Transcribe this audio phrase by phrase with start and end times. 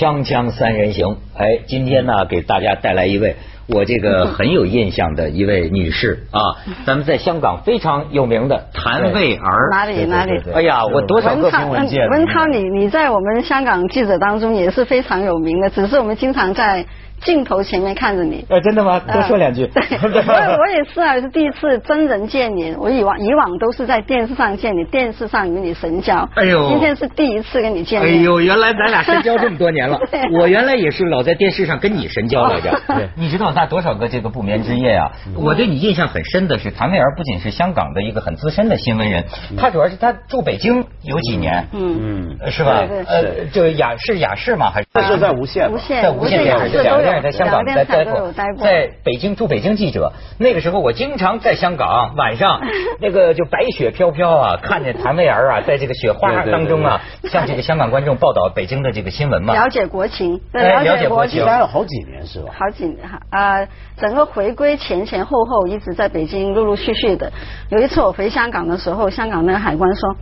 [0.00, 6.40] 锵锵三人行，哎，今天呢，给大家带来一位我这个很有印象的一位女士啊，
[6.88, 9.68] 咱们在香港非常有名的谭卫儿。
[9.70, 10.40] 哪里哪里？
[10.54, 16.86] 哎呀，我多少个新闻见文涛，你你在我们香港记者当中也是非常有名的，只是我们经常在。
[17.22, 19.00] 镜头前面看着你，哎，真的吗？
[19.00, 19.66] 多说两句。
[19.66, 22.74] 对， 我我也是啊，是第一次真人见你。
[22.78, 26.28] 我以往以往都是在电视上见你，电视上与你神交。
[26.34, 28.18] 哎呦，今天是第一次跟你见面。
[28.18, 29.98] 哎呦，原来咱俩神交这么多年了。
[30.38, 32.70] 我原来也是老在电视上跟你神交来着。
[32.88, 35.12] 对，你知道那多少个这个不眠之夜啊？
[35.36, 39.24] 我对你印象很深的是谭维儿，不仅是香港的一个很资深的新闻人，
[39.58, 42.86] 他主要是他住北京有几年，嗯嗯，是吧？
[43.06, 44.70] 呃，就雅是雅士吗？
[44.70, 45.70] 还是那是在无线？
[45.70, 47.22] 无线，在无线电视两。
[47.22, 50.12] 在香港在待过，在北京驻北京记者。
[50.38, 52.60] 那个时候我经常在香港晚上，
[53.00, 59.54] 那个就白雪飘飘啊，看见谭维儿啊，在这个雪花当中啊，向这个香港观众报道北京的这个新闻嘛。
[59.54, 62.54] 了解国情，了解国情，待了好几年是吧？
[62.58, 67.32] 好几年哈啊，整个回归前前后后一直在北京陆陆续续的。
[67.68, 70.16] 有一次我回香港的时候，香港那个海关说：“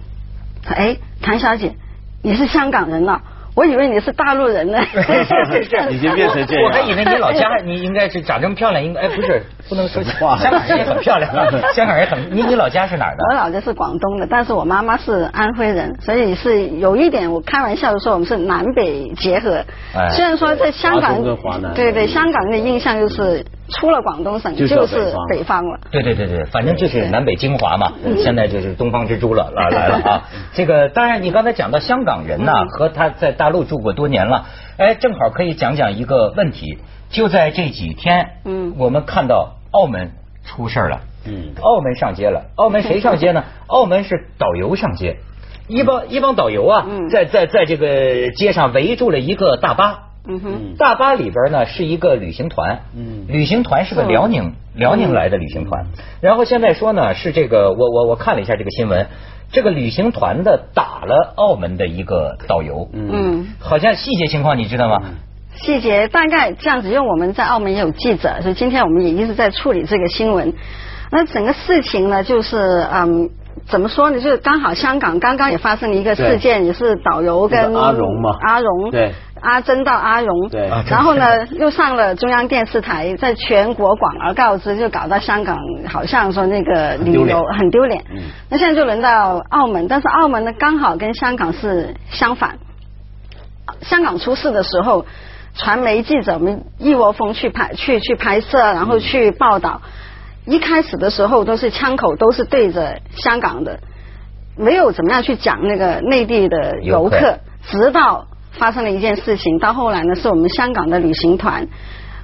[0.75, 1.75] 哎，谭小姐，
[2.23, 3.23] 你是香港人了。”
[3.59, 4.79] 我以为你是大陆人呢，
[5.91, 6.65] 已经变成这样。
[6.65, 10.39] 我还以为你老家你应该是长这么漂亮，应该哎不是不能说话。
[10.39, 11.29] 香港人也很漂亮，
[11.75, 12.19] 香港人很。
[12.31, 13.25] 你你老家是哪儿的？
[13.31, 19.65] 我老家是广东的，但是我妈妈是安徽人，所以是有一点我开玩笑的说我们是南北结合。
[19.97, 21.17] 哎虽然说在香港，
[21.75, 23.45] 对对，香港的印象就是。
[23.69, 25.79] 出了广东省就是北方了。
[25.91, 27.93] 对对对对，反正就是南北精华嘛。
[28.17, 30.23] 现在就是东方之珠了，来 来了啊！
[30.55, 34.47] 这个当然，你刚才讲到香港人呐，和他在大陆住过多年了，
[34.79, 36.79] 哎，正好可以讲讲一个问题。
[37.11, 40.13] 就在这几天，嗯，我们看到澳门
[40.45, 42.45] 出事了，嗯，澳门上街了。
[42.57, 43.45] 澳门谁上街呢？
[43.69, 45.17] 澳门是导游上街，
[45.69, 50.08] 一帮一帮导游啊，在在在这个街上围住了一个大巴。
[50.27, 55.87] 嗯哼，大巴里边呢是一个旅行团，嗯，旅行团是个辽宁辽宁来的旅行团，
[56.21, 59.07] 然后现在说呢是这个我我我看了一下这个新闻，
[59.53, 65.03] 这个旅行团的打了澳门的一个导游，嗯，好像细节情况你知道吗？
[65.55, 70.55] 细节大概这样子，因为我们在澳门也有记者，所以今天我们也一直在处理这个新闻。
[71.11, 73.31] 那整个事情呢，就是嗯，
[73.67, 74.21] 怎么说呢？
[74.21, 79.15] 就是刚好香港刚刚也发生了一个事件，也是导游跟阿荣嘛，阿荣对。
[79.41, 85.57] 阿珍到阿荣，对，然后呢，又上了中央电视台，在全国广而告之，就搞到香港，
[85.89, 88.05] 好像说那个旅游很丢脸。
[88.11, 92.59] 嗯，那现在就轮到澳门，但是澳门呢，刚好跟香港是相反。
[93.83, 95.07] 香港出事的时候，
[95.55, 99.83] 传媒记者们一窝蜂去拍，去去拍摄，然后去报道。
[100.47, 103.81] 一开始的时候都是枪口都是对着香港的，
[104.57, 108.27] 没有怎么样去讲那个内地的游客，直到。
[108.59, 111.67] 发生了一件事情，到后来呢，是我们香港的旅行团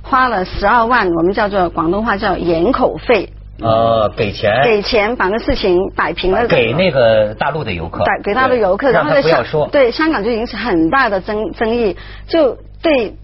[0.02, 3.30] 花了十二万，我们叫做广东话叫掩口费。
[3.62, 4.50] 呃，给钱。
[4.64, 6.46] 给钱把那事情摆平了。
[6.48, 8.04] 给那个大陆的游客。
[8.04, 9.68] 给，给大陆游客，然后不要说。
[9.68, 11.96] 对，香港就引起很大的争争议，
[12.26, 13.14] 就对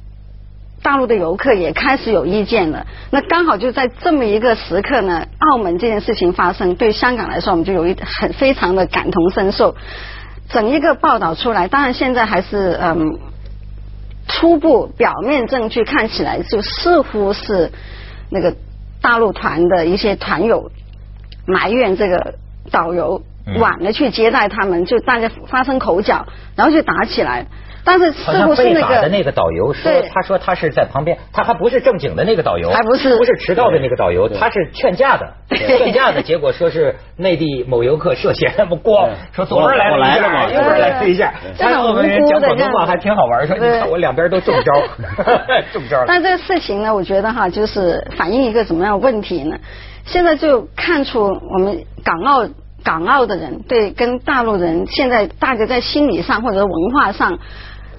[0.83, 2.87] 大陆的游客也开始有意见了。
[3.11, 9.75] 那刚好就在这么一个时刻呢，澳门这件事情发生，对香港来说，我们就有一很非常的感同身受。
[10.53, 13.19] 整一个报道出来，当然现在还是嗯，
[14.29, 17.71] 初步表面证据看起来就似乎是
[18.31, 18.55] 那个
[19.01, 20.71] 大陆团的一些团友
[21.47, 22.35] 埋怨这个
[22.71, 23.23] 导游
[23.59, 27.47] 晚了去接待他们，就大家发生口角，然后就打起来。
[27.85, 44.73] 但是似乎是那个那个导游说，他说他是在旁边，他还不是正经的那个导游，还不是不是迟到的那个导游，他是劝架的， 劝架的结果说是内地某游客涉嫌，不光说左边来了一下，右边来了一下，还有我们人讲广东话还挺好玩，说你看我两边都中招，
[45.73, 46.05] 中招。
[46.07, 49.57] 但这个事情呢，我觉得哈，就是反映一个怎么样的问题呢？
[50.05, 52.49] 现在就看出我们港澳
[52.83, 57.39] 港澳的人对跟大陆人现在大家在心理上或者文化上。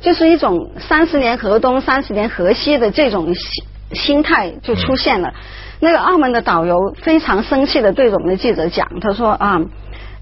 [0.01, 3.63] 就是一种三十年河东三十年河西的这种心
[3.94, 5.33] 心态就出现了。
[5.80, 9.62] 那个澳门的导游非常生气的对着我们的记者讲，他说啊，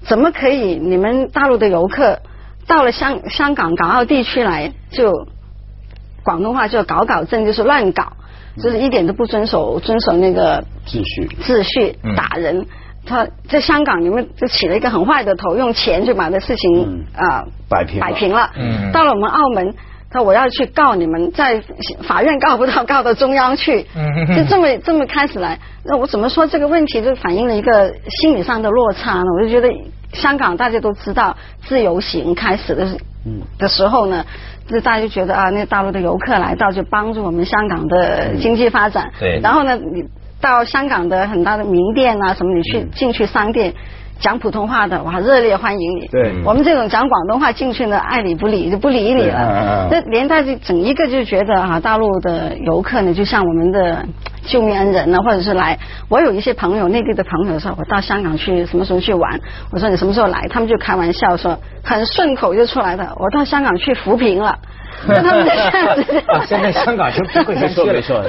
[0.02, 2.20] 怎么可以你们大陆的游客
[2.66, 5.12] 到了香香港港澳地区来就
[6.22, 8.12] 广东话就搞搞震，就是乱搞，
[8.62, 12.66] 就是一点都不遵守遵守那个秩序秩序打人。
[13.06, 18.50] 他在香港，你们就起了一个很坏的头，用钱就把这事情啊摆平摆平了。
[18.92, 19.74] 到了我们澳门，
[20.10, 21.62] 他我要去告你们，在
[22.02, 23.82] 法院告不到，告到中央去，
[24.36, 25.58] 就这么这么开始来。
[25.84, 29.24] 那我怎么说这个问题就反映了一个心理上的落差呢？
[29.36, 29.68] 我就觉得
[30.12, 31.36] 香港大家都知道
[31.66, 32.86] 自由行开始的
[33.58, 34.24] 的时候呢，
[34.68, 39.10] 就大家就觉得啊，那大陆的游客来到就帮助我们香港的经济发展。
[39.18, 39.40] 对。
[39.42, 40.04] 然后呢，你
[40.40, 43.72] 到香港的很大的名店啊什么，你去进去商店。
[44.20, 46.06] 讲普通话的哇，热烈欢迎你。
[46.08, 49.88] 对，我们这种讲广东话进去呢，爱理不理就不理你了。
[49.90, 54.04] 这连带着整一个就觉得哈，大陆的游客呢，就像我们的
[54.46, 55.78] 救命恩人呢，或者是来。
[56.08, 59.40] 我有一些朋友，内地的朋友说，我到香港去什么时候去玩？
[59.72, 60.46] 我说你什么时候来？
[60.50, 63.16] 他们就开玩笑说，很顺口就出来的。
[63.18, 64.58] 我到香港去扶贫了。
[65.06, 65.46] 那他们
[66.46, 68.22] 现在香港是贫困地区，没错。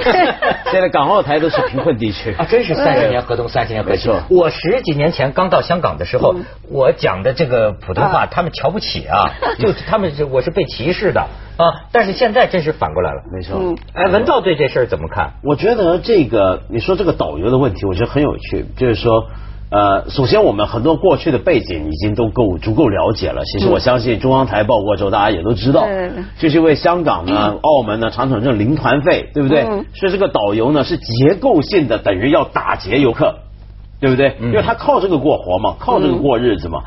[0.70, 4.10] 现在港澳台都是贫困地区啊，真是三十年河东，三十年河西。
[4.30, 6.34] 我十几年前刚到香港的时候，
[6.70, 11.26] 我讲的这个普通话，他们瞧不起啊， 就他们是我是被歧视的
[11.56, 11.86] 啊。
[11.92, 13.74] 但是现在真是反过来了，没错。
[13.94, 15.34] 哎，文道对这事儿怎么看？
[15.42, 19.26] 我觉得这个你说这个导游的问题，我觉得很有趣，就是说。
[19.74, 23.42] 呃，首先我们很多过去的背景已经都够足够了解了。
[23.46, 25.86] 其实我相信中央台报过之后，大家也都知道，
[26.38, 29.62] 就是因为香港呢、澳门呢常常这种零团费，对不对？
[29.94, 33.36] 所以这个导游呢是结构性的，等于要打劫游客，
[33.98, 34.36] 对不对？
[34.42, 36.82] 因为他靠这个过活嘛，靠这个过日子嘛。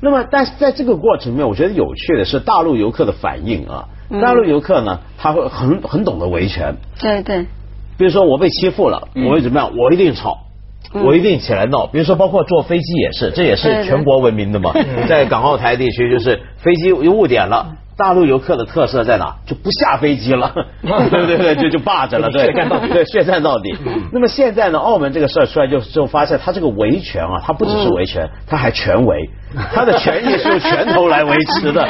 [0.00, 3.88] 那么，但是在这个过程里面，我觉得有趣的是大陆游客的反应啊。
[4.20, 6.74] 大陆游客呢，他会很很懂得维权。
[7.00, 7.46] 对对。
[7.98, 9.72] 比如说我被欺负了，我会怎么样？
[9.76, 10.38] 我一定吵。
[10.92, 14.72] 我一定起来闹，比如说包括坐飞机也是，这也是全国闻名的嘛。
[15.08, 19.36] 在港澳台地区，就是飞机有误点了，大陆游客的特色在哪？
[19.46, 20.50] 就不下飞机了，
[21.10, 22.50] 对对对，就就霸着了， 对，
[22.88, 23.76] 对，血战到底。
[24.10, 29.28] 那么现在呢，澳门这个事儿出来就就发现，他这个维权啊，他不只是维权，他还权维，
[29.74, 31.86] 他的权益是用拳头来维持的。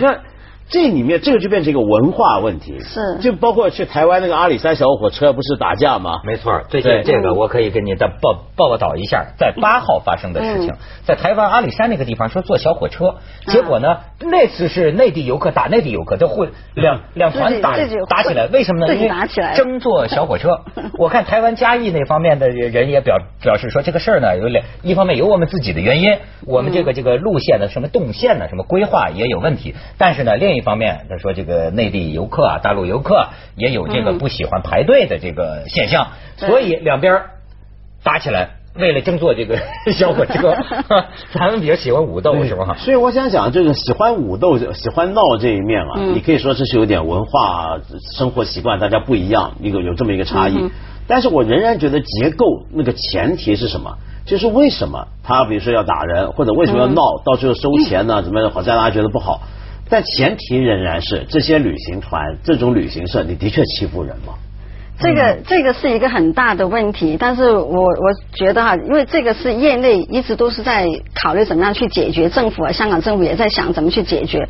[0.00, 0.29] 那。
[0.70, 3.18] 这里面这个就变成一个文化问题，是。
[3.20, 6.20] 就包括去台湾那个阿里山小火车不是打架吗？
[6.24, 10.74] 没错，最近这个我可以给你再报报道一下，在八号发生的事情，
[11.04, 13.16] 在台湾阿里山那个地方说坐小火车，
[13.48, 17.76] 结果呢那次是内地游客打内地游客，就会两两团打
[18.08, 18.94] 打起来，为什么呢？
[18.94, 20.60] 因为争坐小火车。
[20.98, 30.59] 我看台湾嘉义那方面的人也表表示说这个事儿呢有两一方面有我们自己的原因，我们这个这个路线的什么动线呢什么规划也有问题，但是呢另一。
[30.60, 37.22] 一方面，他说这个内地游客啊，大陆游客也有这个不喜欢排队的这个现象，所以两边
[38.04, 39.58] 打起来，为了争坐这个
[39.92, 40.56] 小火车，
[41.32, 42.76] 咱 们比较喜欢武斗是吧？
[42.78, 47.78] 所以我想讲，这个喜欢武斗、喜欢闹这一面啊，你可以说这是有点文化
[48.16, 50.70] 生活习惯大家不一样，一个有这么一个差异。
[51.08, 53.96] 但是我仍然觉得结构那个前提是什么？
[54.26, 58.22] 就是为什么他比如说要打人，或者为什么要闹，到最后收钱呢？
[58.22, 59.40] 怎么好像大家觉得不好？
[59.90, 64.34] 但前提仍然是这些旅行团、这种旅行社，你的确欺负人吗？
[65.02, 74.46] 这个这个是一个很大的问题，但是我我觉得哈，因为这个是业内一直都是在考虑怎么样去解决，政府啊，香港政府也在想怎么去解决。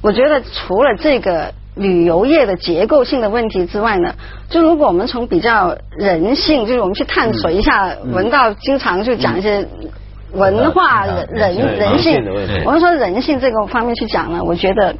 [0.00, 4.14] 我觉得除了这个旅游业的结构性的问题之外呢，
[4.48, 9.66] 就如果我们从比较人性，就是我们去探索一下，文道经常就讲一些。
[10.32, 12.22] 文化人人人性，
[12.64, 14.94] 我们说人性这个方面去讲呢，我觉得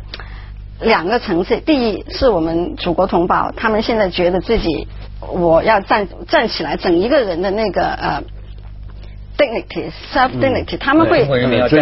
[0.80, 1.58] 两个层次。
[1.58, 4.88] 第一，是我们祖国同胞，他们现在觉得自己
[5.20, 8.22] 我要站站起来，整一个人的那个呃
[9.36, 11.26] dignity self dignity，他们会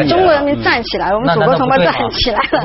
[0.08, 2.60] 中国人民站起来，我们祖国同胞站起来了，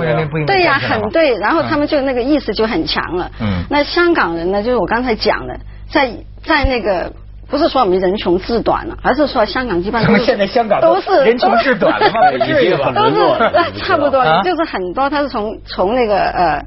[0.48, 1.38] 对呀，很对。
[1.38, 3.29] 然后他们就那个意识就很强了。
[3.39, 3.63] 嗯。
[3.70, 5.60] 那香港人呢，就是我刚才讲的，
[5.91, 6.12] 在
[6.44, 7.13] 在那个。
[7.51, 12.31] 不是说我们人穷志短了，而是说香港基本上现在香港都是人穷志短了吗？
[12.34, 13.38] 已经很沦落
[13.75, 16.65] 差不多，就是很多他是从从那个呃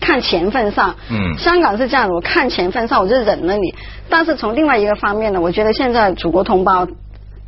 [0.00, 3.74] 看钱份上，嗯，香港是这样的，我看钱份上我就忍了你。
[4.08, 6.86] 但是从另外一个方面呢，我觉得现在祖国同胞，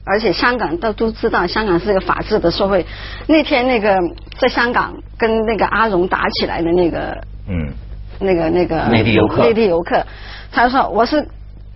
[0.04, 2.84] 而且香港都都知道香港是一个法治的社会。
[3.26, 3.96] 那天那个
[4.38, 7.16] 在香港跟那个阿荣打起来的那个，
[7.48, 7.72] 嗯，
[8.20, 10.04] 那个那个内地游客，内地游客，
[10.52, 11.26] 他说我是。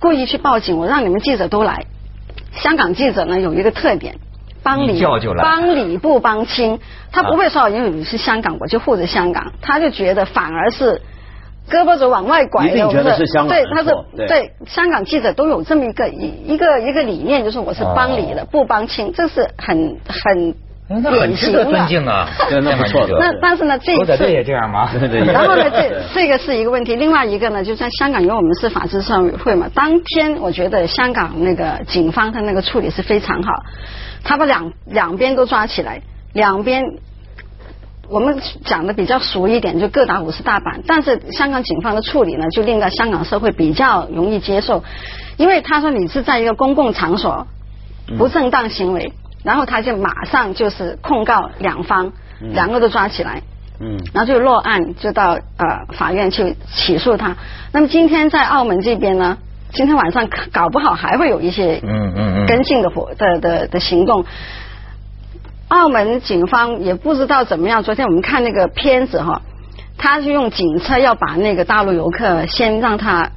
[0.03, 1.87] 故意去报警，我让你们记者都来。
[2.53, 4.17] 香港记者呢有一个特点，
[4.63, 5.01] 帮理
[5.39, 6.81] 帮理不帮亲，
[7.13, 11.01] 他不会说因为你是香港我就护着香港，他就觉得反而是
[11.71, 13.57] 胳膊肘往外拐的，觉得是香港。
[13.57, 13.91] 对，他是
[14.27, 20.55] 对香港记者都有这么一个一一个一个理念，就是我是帮理的不帮亲，这是很很。
[20.89, 22.29] 那很值得尊敬啊，
[22.63, 23.07] 那不错。
[23.19, 24.91] 那但是呢，这次也这样吗？
[25.33, 26.97] 然后呢，这这个是一个问题。
[26.97, 33.63] 另外一个呢，就在香港，因为我们是法治社会嘛，当天我觉得香港那个警方他那个处理是非常好，
[34.23, 36.03] 他把两两边都抓起来，
[36.35, 36.83] 两边
[38.11, 40.83] 我们讲的比较熟一点，就各打五十大板。
[40.87, 44.85] 但是香港警方的处理呢，就令到香港社会比较容易接受，
[45.39, 47.47] 因为他说你是在一个公共场所
[48.19, 49.13] 不正当行为。
[49.43, 53.43] 然后他就马上就是控告两方，两个都抓起来，
[53.81, 57.37] 嗯，然后就落案，就到呃法院去起诉他。
[57.73, 59.39] 那么今天在澳门这边呢，
[59.73, 64.25] 今天晚上搞不好还会有一些嗯嗯嗯跟进的活的的的行动。
[65.69, 69.43] 澳门警方也不知道怎么样，昨天我们看那个片子哈，
[69.99, 73.31] 他就用警车要把那个大陆游客先让他。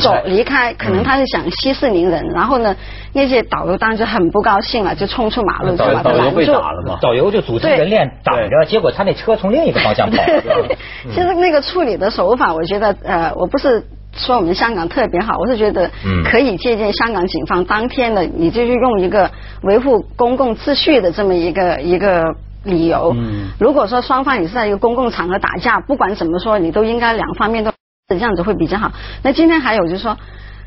[0.00, 2.74] 走离开，可能他是想息事宁人，然后呢，
[3.12, 6.52] 那些导游当时很不高兴了，就冲出马路，就把他拦住。
[7.00, 10.22] 导游就组成人链挡着，结果他那车从另一个方向跑。
[11.14, 15.90] 其实那个处理的手法，我觉得呃，我不是说我们香港特别好，我是觉得
[16.24, 19.30] 可以借鉴香港警方当天的，你就是用一个
[19.62, 22.24] 维护公共秩序的这么一个一个
[22.64, 23.14] 理由。
[23.60, 27.70] 如果说双方你是在一个公共场合打架，不管怎么说，你都应该两方面都。
[28.08, 28.92] 这样子会比较好。
[29.22, 30.16] 那今天还有就是说，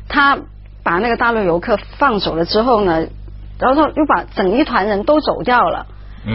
[0.08, 0.38] 他
[0.84, 3.06] 把那个大陆游客放走了之后呢，
[3.58, 5.86] 然后又把整一团人都走掉了。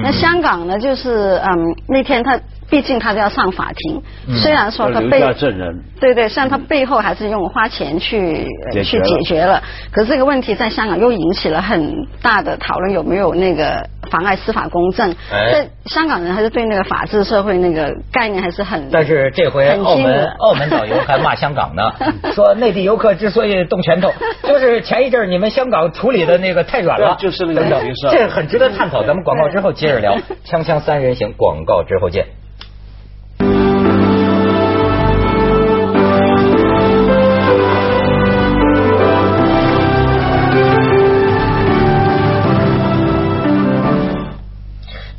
[0.02, 2.40] 那香港呢，就是嗯，那天他。
[2.68, 4.02] 毕竟他都要上法庭，
[4.42, 8.44] 虽然说他背证人，对对，虽然他背后还是用花钱去
[8.84, 15.12] 去解决了，可是这个问题在香港又引起了很大的讨论，有没有那个妨碍司法公正？
[15.32, 18.90] 哎香港人还是对那个法治社会那个概念还是很。
[18.92, 21.92] 但是这回澳门澳门导游还骂香港呢，
[22.34, 24.12] 说内地游客之所以动拳头，
[24.48, 29.04] 就是前一阵你们香港处理的那个太软了，就是那个这很值得探讨。
[29.04, 32.26] 咱们广告之后接着聊，锵锵三人行，广告之后见。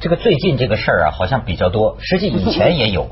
[0.06, 1.96] 这个最近这个事儿啊，好像比较多。
[2.00, 3.08] 实际以前也有，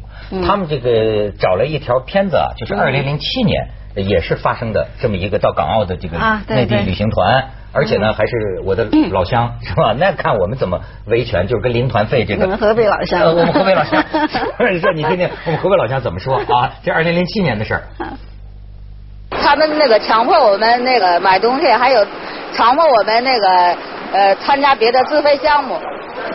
[0.47, 9.93] 他们这个找了一条片子啊，就是二零零七年也是发生的这么一个到港澳的这个内地旅行团，而且呢还是我的老乡， 是吧？
[9.99, 12.45] 那看我们怎么维权，就是跟临团费这个。
[12.45, 13.25] 我们河北老乡。
[13.25, 14.01] 我们河北老乡。
[14.73, 16.71] 你 说你听听，我们河北老乡怎么说啊？
[16.85, 17.83] 这二零零七年的事儿。
[19.33, 22.07] 他们那个强迫我们那个买东西，还有
[22.53, 23.77] 强迫我们那个
[24.13, 25.77] 呃参加别的自费项目。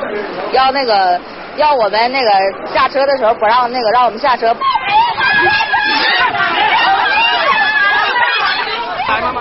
[0.53, 1.20] 要那个，
[1.58, 2.29] 要我们那个
[2.74, 4.56] 下车的时候不让那个让我们下车。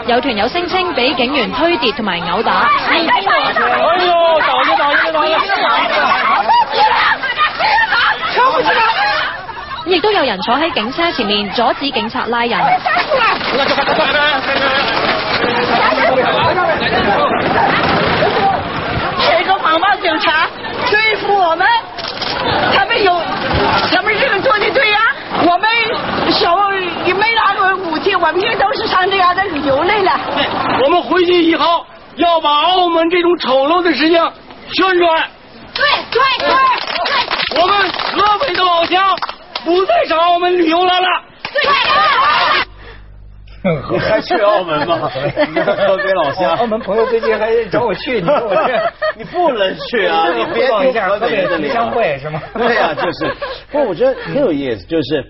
[0.07, 2.67] 有团友声称俾警员推跌同埋殴打。
[2.89, 2.99] 哎
[4.05, 4.41] 呦！
[4.41, 5.39] 导游导游导游！
[9.85, 12.59] 亦都有人坐喺警车前面阻止警察拉人。
[19.69, 20.49] 防暴警察
[20.91, 21.67] 对付我们，
[22.75, 23.21] 他们有
[23.93, 24.99] 咱们这个做的对呀。
[25.45, 25.69] 我们
[26.33, 26.59] 手
[27.05, 30.19] 也没拿过武器，我们也都是上这样的旅游来了。
[30.83, 31.85] 我们回去以后
[32.17, 34.33] 要把澳门这种丑陋的事情
[34.73, 35.31] 宣传。
[35.75, 37.61] 对对对对。
[37.61, 39.15] 我们河北的老乡
[39.67, 41.07] 不再上澳门旅游来了。
[41.53, 41.61] 对。
[43.91, 44.97] 你还去澳门吗？
[45.09, 50.27] 河北老乡，澳门朋友最近还找我去，你说我这， 你不能去啊！
[50.33, 52.41] 你别一下河北的相会是吗？
[52.55, 53.35] 对呀，就是。
[53.71, 55.25] 不过我觉得很有意思，就是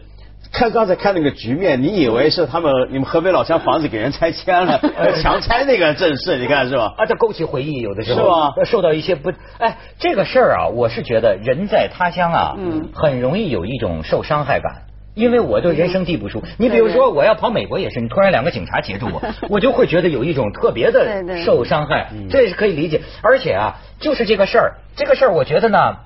[0.52, 4.78] 看刚才看那个局面，你以为是他们你们河北老乡房子给人拆迁了，
[5.22, 6.92] 强拆那个阵势，你看是吧？
[6.98, 8.64] 啊，这勾起回忆，有的时候是吧？
[8.64, 14.82] 受到一些不，哎，这个事儿啊，我是觉得人在他乡啊，嗯，很容易有一种受伤害感。
[15.18, 19.20] 因为我对人生地不熟，你比如说我要跑美国也是，你突然两个警察截住我，
[19.50, 23.00] 我就会觉得有一种特别的受伤害，这是可以理解。
[23.20, 25.96] 而且啊，就是这个事儿，这个事儿我觉得呢，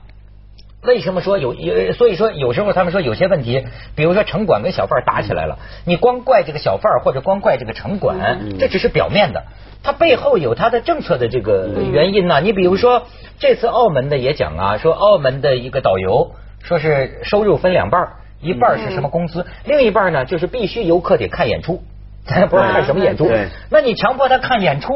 [0.83, 1.93] 为什么说有有？
[1.93, 8.17] 所以说有时候他们说有些问题，比如说城管跟小贩打起来了，你光怪这个小贩或者光怪这个城管，
[8.59, 9.45] 这只是表面的，
[9.83, 12.41] 它背后有它的政策的这个原因呢。
[12.41, 13.03] 你比如说
[13.39, 18.15] 这次澳门的也讲啊，说澳门的一个导游说是收入分两半。
[18.43, 19.47] 一半是什么工资？
[19.65, 21.83] 另一半呢，就是必须游客得看演出，
[22.27, 23.31] 咱也不知道看什么演出。
[23.71, 24.93] 那你强迫他看演出，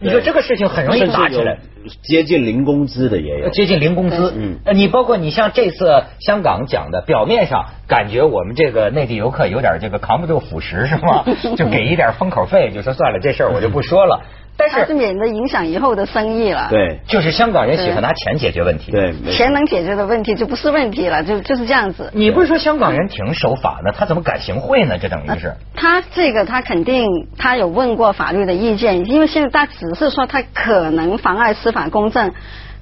[0.00, 1.58] 你说这个事情很容易打起来。
[2.02, 4.34] 接近零工资的也有，接近零工资。
[4.36, 11.24] 嗯，你包括你像这次香港讲的，表面上感觉我们这个内地游客有点这个扛不住腐蚀是吗？
[11.56, 14.22] 就给一点封口费，就说算了，这事儿我就不说了。
[14.58, 16.68] 但是免得影响以后的生意了。
[16.70, 18.90] 对，就是香港人喜欢拿钱解决问题。
[18.90, 22.10] 对，钱能解决的问题就不是问题了，就就是这样子。
[22.14, 24.96] 你不是说香港人挺守法的，他怎么敢行贿呢？
[24.98, 25.52] 这等于是。
[25.74, 32.32] 他这个他肯定他有问过法律的意见，因为现在他只是说他可能妨碍司法公正，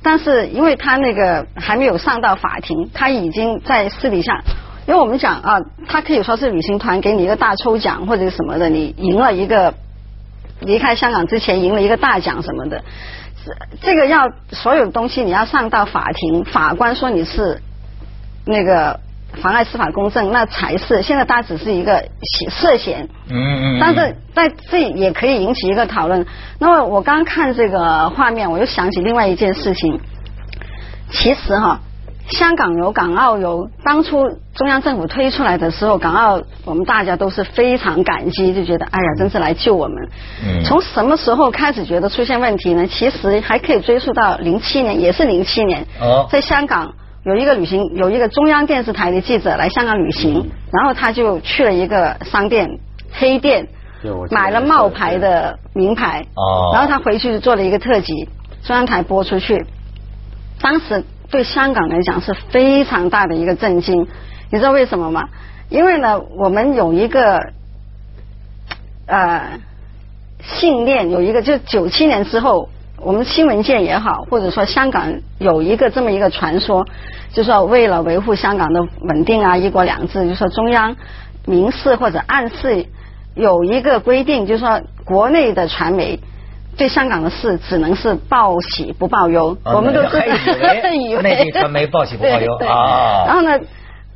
[0.03, 4.43] 但是因为他那个还没有上到法庭，他已经在私底下，
[4.87, 9.75] 因为我们讲啊，他可以说是旅行团给你一个大抽奖或者什么的，你赢了一个。
[10.65, 12.83] 离开香港之前赢了一个大奖什么的，
[13.81, 17.61] 这个要所有东西你要上到法庭，法官说你是
[18.45, 18.99] 那个
[19.41, 22.05] 妨碍司法公正，那才是现在大家只是一个
[22.51, 23.09] 涉嫌。
[23.31, 23.79] 嗯嗯。
[23.81, 26.27] 但是在这也可以引起一个讨论。
[26.59, 30.01] 那么我刚看这个画面，我又想起另外一件事情。
[31.11, 31.81] 其实哈。
[32.31, 40.09] 香港游、港澳游，当初中央政府推出来的时候，港澳我们大家都是非常感激，就觉得哎呀，真是来救我们。
[40.43, 40.65] 嗯。
[40.65, 42.87] 从什么时候开始觉得出现问题呢？
[42.87, 45.87] 其实还可以追溯到零七年，也是零七年。
[46.01, 46.27] 哦。
[46.31, 52.67] 在香港有一个旅行，有一个中央电视台的记者来香港旅行，然后他就去了一个商店
[53.13, 53.69] 黑店，
[54.31, 56.25] 买了冒牌的名牌。
[56.35, 56.71] 哦。
[56.73, 58.31] 然后他回去就做了一个特辑，
[58.63, 59.67] 中央台播出去，
[60.63, 61.05] 当时。
[61.31, 64.07] 对香港来讲是非常大的一个震惊，
[64.51, 65.29] 你知道为什么吗？
[65.69, 67.41] 因为呢，我们有一个
[69.07, 69.59] 呃
[70.43, 76.87] 信念，有一个就九七年之后，我们新闻界也好，或者说香港有一个这么一个传说，
[77.33, 80.95] 就说为了维护香港的稳定啊，一国两制，就说中央
[81.47, 82.87] 明示或者暗示
[83.35, 86.21] 有一个规定，就说国内的传媒。
[86.77, 90.19] 对香港的事只能是报喜不报忧，我们都是
[90.97, 93.25] 以为 内地传媒报喜不报忧啊。
[93.27, 93.59] 然后呢，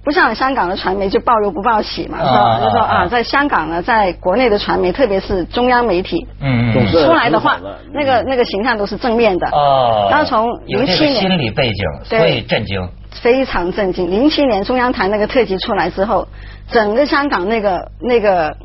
[0.04, 2.60] 不像香港的传媒就报忧不报喜嘛，是吧？
[2.64, 7.58] 就说啊，在香港呢，在国内的传媒，特别是中央媒体，嗯，出来的话，
[7.92, 9.46] 那个那个形象都是正面的。
[9.52, 10.08] 哦。
[10.10, 12.88] 然后从零七年心理背景，所以震惊，
[13.22, 14.10] 非常震惊。
[14.10, 16.26] 零七年中央台那个特辑出来之后，
[16.70, 18.56] 整个香港那个那个。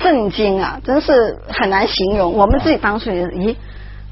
[0.00, 2.32] 震惊啊，真是很难形容。
[2.32, 3.54] 我们自己当初也，咦，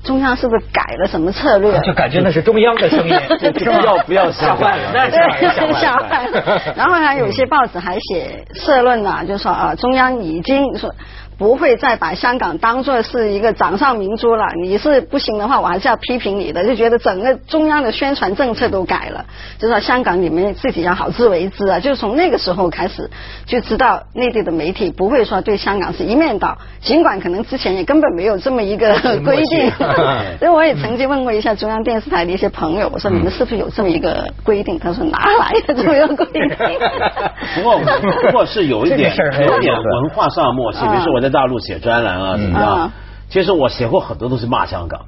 [0.05, 1.77] 中央是不是改了什么策略？
[1.81, 3.19] 就感觉那是中央的声音，
[3.53, 4.93] 不要不要吓坏了？
[5.11, 6.75] 对， 吓坏了。
[6.77, 10.95] 然后还有些报纸还写社论啊，就说啊，中央已经说。
[11.39, 14.45] 不会再把香港当做是一个掌上明珠了。
[14.61, 16.67] 你是不行的话，我还是要批评你的。
[16.67, 19.25] 就觉得整个中央的宣传政策都改了，
[19.59, 21.79] 就说香港你们自己要好自为之啊。
[21.79, 23.09] 就是从那个时候开始，
[23.47, 26.59] 就知道内地的媒体不会说对香港是一面倒。
[26.81, 28.93] 尽管可能之前也根本没有这么一个
[29.25, 29.67] 规定，
[30.43, 34.77] 因为我也曾经问过一下中央电视台的一些朋友，我说你们是不是有这么一个规定？
[34.81, 36.43] 他说哪来的这么一个规定？
[37.55, 39.15] 不过不过是有一点
[39.47, 41.28] 有点文化上的默契，比如说我在。
[41.31, 42.93] 大陆写专栏啊，怎么样？
[43.31, 45.01] 其实我写过很多都是骂香港，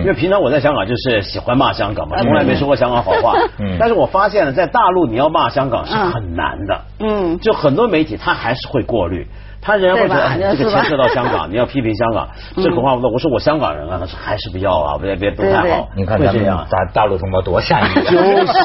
[0.00, 3.34] 因为平常我在香港就是喜欢骂香港嘛，从来没说过香港好话。
[3.78, 6.80] 但是我发现了，在大陆你要骂香港是很难的。
[6.98, 9.24] 嗯，就很多媒体他还是会过滤，
[9.62, 15.88] 他仍然会觉得这个牵涉到香港， 你要批评香港，这恐怕我我说我香港人啊，他说还是不要啊，别别不太好。
[15.94, 18.10] 你看咱们大大陆同胞多善意，就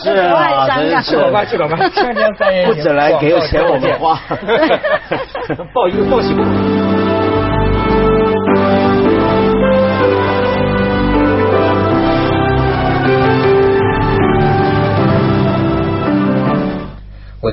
[0.01, 0.65] 是啊，
[1.05, 4.19] 去吧吧去吧吧，天天三言不止来给我钱我们花，
[5.71, 6.33] 报一个报喜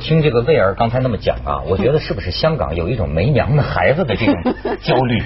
[0.00, 4.34] 听这个魏儿刚才那么讲啊，我觉得是不是香港有一种没娘的孩子的这种
[4.82, 5.22] 焦虑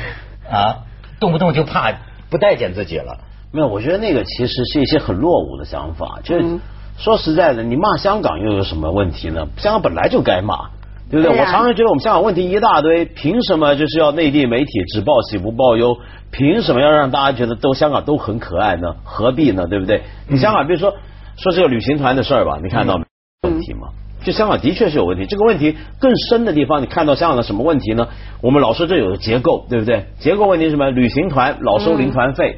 [0.50, 0.84] 啊，
[1.18, 1.92] 动不动就怕
[2.28, 3.18] 不待见自己了？
[3.52, 6.18] 没有，我觉得那个其实是一些很落伍的想法。
[6.24, 6.58] 就是
[6.98, 9.46] 说实在的，你骂香港又有什么问题呢？
[9.56, 10.70] 香港本来就该骂，
[11.10, 11.38] 对不对？
[11.38, 15.96] 我常常觉得我们香港问题一大堆，凭什么就是要内地媒体只报喜不报忧？
[16.32, 18.96] 凭什么要让大家觉得都香港都很可爱呢？
[19.04, 19.66] 何必呢？
[19.68, 20.02] 对不对？
[20.28, 20.94] 你香港比如说
[21.36, 23.04] 说这个旅行团的事儿吧，你看到没？
[23.42, 23.88] 问题吗？
[24.22, 28.08] 就香港的确是有问题，这个问题更深的地方，你看到香港的什么问题呢？
[28.40, 30.06] 我们老说这有个结构，对不对？
[30.18, 30.90] 结构问题是什么？
[30.90, 32.56] 旅行团老收零团费，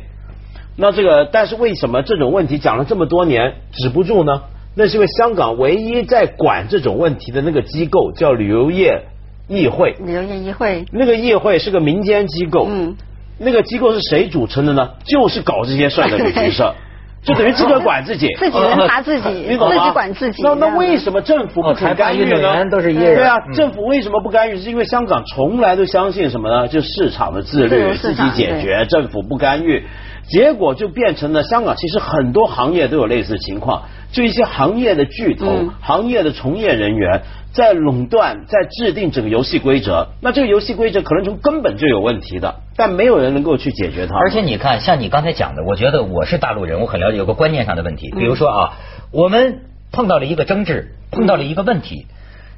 [0.77, 4.43] 那这个但是为什么这种问题讲了这么多年止不住呢？
[4.77, 9.03] 那是因为香港唯一在管这种问题的那个机构叫旅游业
[9.49, 12.95] 议会，旅游业议会，那个议会是个民间机构，嗯，
[13.39, 14.91] 那个机构是谁组成的呢？
[15.05, 16.75] 就是搞这些事儿的旅行社。
[17.27, 19.75] 就等于自个管自己，自己人查自己， 你懂吗？
[19.83, 20.43] 自己管自己。
[20.45, 22.65] 那那为什么政府不干预呢？
[22.71, 23.17] 都是一人。
[23.17, 24.57] 对啊，政府为什么不干预？
[24.57, 26.69] 是因为香港从来都相信什么呢？
[26.69, 29.85] 就市场的自律，自己解决，政府不干预。
[30.29, 35.47] 结果就变成了香港，其实很多行业都有类似情况，就一些行业的巨头、
[35.81, 40.09] 行业的从业人员在垄断、在制定整个游戏规则。
[40.21, 44.17] 那这个游戏规则可能从根本就有问题的，但没有人能够去解决它。
[44.17, 48.11] 而且你看，像你刚才讲的，我觉得我是大陆人，我很了解有个观念上的问题。
[48.11, 48.73] 比如说啊，
[49.13, 49.61] 我们
[49.93, 52.07] 碰到了一个争执，碰到了一个问题。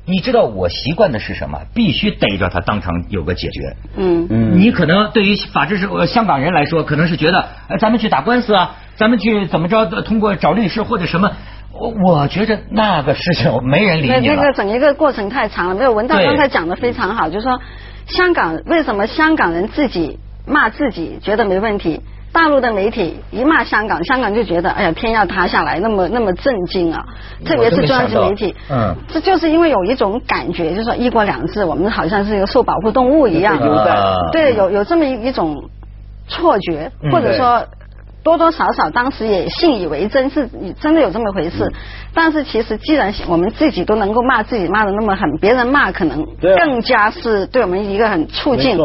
[0.09, 1.59] 你知道我习惯的是什么？
[1.75, 3.77] 必须逮着他当场有个解决。
[3.97, 7.47] 嗯嗯，你可能对于法治是香港人来说，可能是觉得，
[7.79, 11.31] 咱们去打官司啊，咱们去怎么着，通过找律师或者什么。
[11.71, 15.75] 我我觉得那个事情没人理你那个整一个过程太长了。
[15.75, 17.61] 没有文道刚才讲的非常好，就是说
[18.07, 22.01] 香港为什么香港人自己骂自己觉得没问题？
[22.39, 27.05] 大陆的媒体一骂香港，香港就觉得哎呀天要塌下来，那么那么震惊啊！
[27.45, 33.59] 特别是中央级媒体，嗯，这就是因为有一种感觉，就是说一国两制，我们好像是一个受保护动物一样，
[34.31, 35.65] 对，有有这么一一种
[36.29, 37.67] 错觉，或者说。
[38.25, 40.47] 多多少少当时也信以为真，是
[40.81, 41.73] 真的有这么回事。
[42.13, 46.27] 但是其实，既然我们自己都能够骂自己骂的那么狠，别人骂可能
[46.59, 48.77] 更加是对我们一个很促进。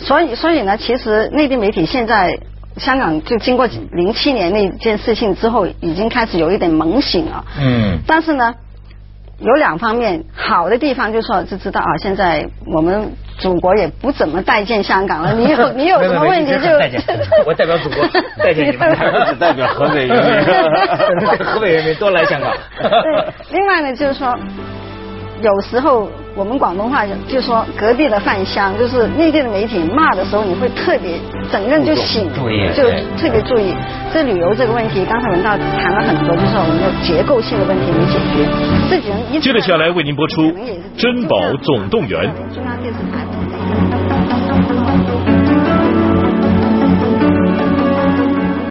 [0.00, 2.38] 所以，所以呢，其实内地媒体现在
[2.76, 7.44] 香港就经过零七年那件事情之后，已经开始有一点猛醒了。
[7.60, 7.98] 嗯。
[8.06, 8.54] 但是呢。
[9.42, 15.32] 有两方面好的地方，就说就知道啊，现在我们祖国也不怎么待见香港了。
[15.40, 16.68] 你有你有什么问题就
[17.48, 18.06] 我代表祖国
[18.36, 18.94] 待见你们，
[19.28, 22.52] 只代表河北人民，河北人民多来香港。
[22.78, 24.38] 对，另外呢，就是说
[25.40, 26.10] 有时候。
[26.36, 31.18] 我们广东话就说隔壁的饭香，就是内地的媒体骂的时候，你会特别
[31.50, 32.28] 整个人就醒，
[32.74, 32.88] 就
[33.18, 33.74] 特别注意。
[34.12, 38.46] 这旅游这个问题，刚才文道谈了很多，就是我们的结构性的问题没解决。
[38.88, 40.42] 这几一，接着下来为您播出
[40.96, 42.20] 《珍宝总动员》。
[42.54, 43.26] 中央电视台。